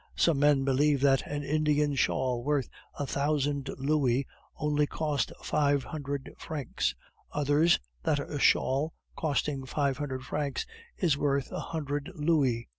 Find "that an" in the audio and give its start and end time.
1.01-1.43